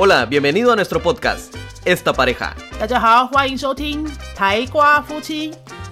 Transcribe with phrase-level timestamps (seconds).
[0.00, 1.52] Hola, bienvenido a nuestro podcast,
[1.84, 2.54] Esta Pareja.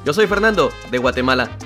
[0.04, 1.58] Yo soy Fernando, de Guatemala.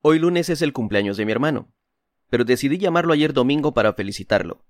[0.00, 1.70] Hoy lunes es el cumpleaños de mi hermano,
[2.30, 4.64] pero decidí llamarlo ayer domingo para felicitarlo.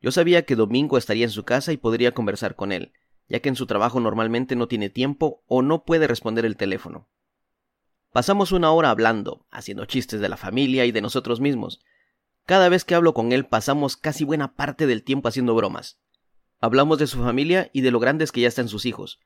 [0.00, 2.92] Yo sabía que domingo estaría en su casa y podría conversar con él,
[3.28, 7.08] ya que en su trabajo normalmente no tiene tiempo o no puede responder el teléfono.
[8.12, 11.80] Pasamos una hora hablando, haciendo chistes de la familia y de nosotros mismos.
[12.44, 16.00] Cada vez que hablo con él pasamos casi buena parte del tiempo haciendo bromas.
[16.60, 19.20] Hablamos de su familia y de lo grandes que ya están sus hijos,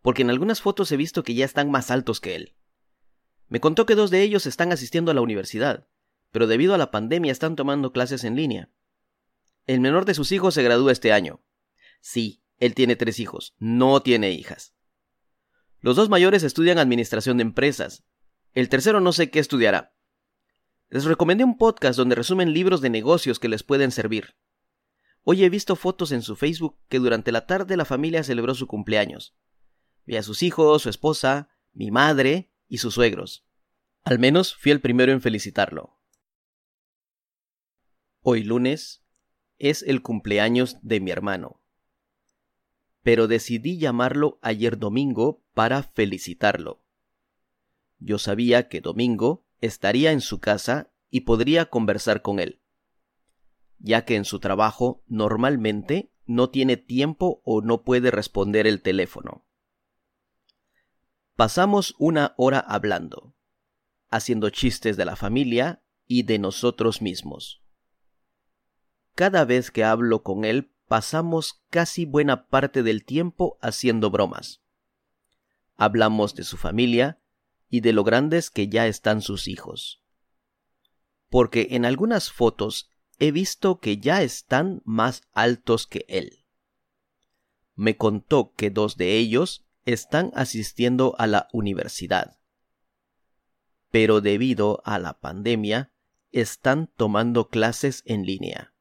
[0.00, 2.56] porque en algunas fotos he visto que ya están más altos que él.
[3.48, 5.86] Me contó que dos de ellos están asistiendo a la universidad,
[6.32, 8.70] pero debido a la pandemia están tomando clases en línea.
[9.66, 11.42] El menor de sus hijos se gradúa este año.
[12.00, 14.74] Sí, él tiene tres hijos, no tiene hijas.
[15.80, 18.04] Los dos mayores estudian administración de empresas.
[18.52, 19.94] El tercero no sé qué estudiará.
[20.88, 24.34] Les recomendé un podcast donde resumen libros de negocios que les pueden servir.
[25.22, 28.66] Hoy he visto fotos en su Facebook que durante la tarde la familia celebró su
[28.66, 29.36] cumpleaños.
[30.04, 33.46] Vi a sus hijos, su esposa, mi madre y sus suegros.
[34.02, 35.96] Al menos fui el primero en felicitarlo.
[38.22, 39.04] Hoy lunes
[39.58, 41.60] es el cumpleaños de mi hermano.
[43.02, 46.82] Pero decidí llamarlo ayer domingo para felicitarlo.
[48.00, 52.60] Yo sabía que domingo estaría en su casa y podría conversar con él,
[53.78, 59.44] ya que en su trabajo normalmente no tiene tiempo o no puede responder el teléfono.
[61.36, 63.34] Pasamos una hora hablando,
[64.08, 67.62] haciendo chistes de la familia y de nosotros mismos.
[69.14, 74.62] Cada vez que hablo con él pasamos casi buena parte del tiempo haciendo bromas.
[75.76, 77.19] Hablamos de su familia
[77.70, 80.02] y de lo grandes que ya están sus hijos.
[81.28, 86.44] Porque en algunas fotos he visto que ya están más altos que él.
[87.74, 92.38] Me contó que dos de ellos están asistiendo a la universidad.
[93.90, 95.92] Pero debido a la pandemia,
[96.32, 98.74] están tomando clases en línea.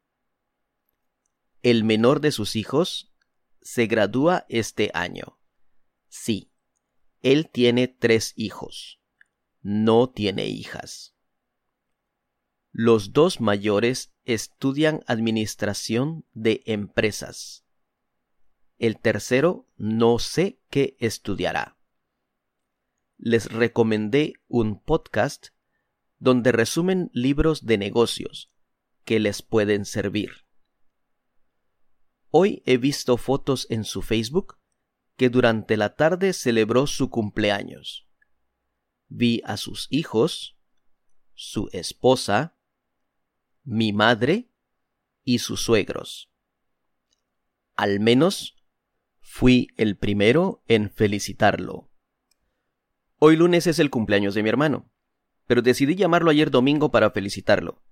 [1.61, 3.13] El menor de sus hijos
[3.61, 5.39] se gradúa este año.
[6.07, 6.51] Sí,
[7.21, 8.99] él tiene tres hijos.
[9.61, 11.15] No tiene hijas.
[12.71, 17.65] Los dos mayores estudian administración de empresas.
[18.77, 21.77] El tercero no sé qué estudiará.
[23.17, 25.47] Les recomendé un podcast
[26.19, 28.51] donde resumen libros de negocios
[29.03, 30.45] que les pueden servir.
[32.29, 34.58] Hoy he visto fotos en su Facebook
[35.19, 38.07] que durante la tarde celebró su cumpleaños.
[39.09, 40.57] Vi a sus hijos,
[41.33, 42.55] su esposa,
[43.65, 44.49] mi madre
[45.25, 46.31] y sus suegros.
[47.75, 48.63] Al menos
[49.19, 51.91] fui el primero en felicitarlo.
[53.17, 54.89] Hoy lunes es el cumpleaños de mi hermano,
[55.47, 57.83] pero decidí llamarlo ayer domingo para felicitarlo.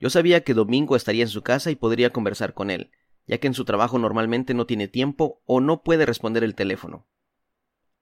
[0.00, 2.90] Yo sabía que domingo estaría en su casa y podría conversar con él,
[3.26, 7.06] ya que en su trabajo normalmente no tiene tiempo o no puede responder el teléfono.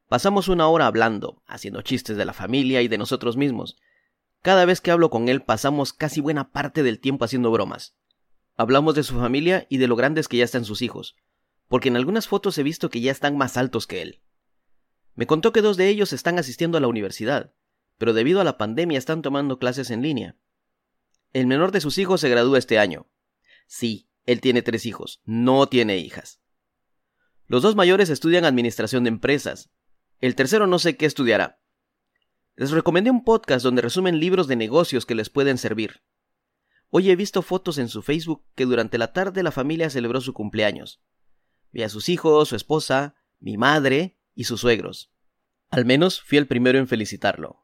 [0.09, 3.77] Pasamos una hora hablando, haciendo chistes de la familia y de nosotros mismos.
[4.43, 7.97] Cada vez que hablo con él pasamos casi buena parte del tiempo haciendo bromas.
[8.57, 11.17] Hablamos de su familia y de lo grandes que ya están sus hijos,
[11.69, 14.21] porque en algunas fotos he visto que ya están más altos que él.
[15.15, 17.55] Me contó que dos de ellos están asistiendo a la universidad,
[17.99, 20.37] pero debido a la pandemia están tomando clases en línea.
[21.33, 23.09] El menor de sus hijos se gradúa este año.
[23.67, 26.41] Sí, él tiene tres hijos, no tiene hijas.
[27.47, 29.71] Los dos mayores estudian administración de empresas.
[30.21, 31.61] El tercero no sé qué estudiará.
[32.57, 36.03] Les recomendé un podcast donde resumen libros de negocios que les pueden servir.
[36.89, 40.33] Hoy he visto fotos en su Facebook que durante la tarde la familia celebró su
[40.33, 41.03] cumpleaños.
[41.73, 45.13] Vi a sus hijos, su esposa, mi madre y sus suegros.
[45.71, 47.64] Al menos fui el primero en felicitarlo.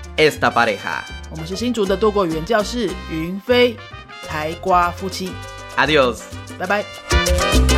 [0.17, 1.01] Esta Pareja.
[1.29, 3.75] 我们是新竹的多国语言教室云飞
[4.27, 5.31] 台瓜夫妻
[5.77, 6.21] ，Adios，
[6.59, 7.70] 拜拜。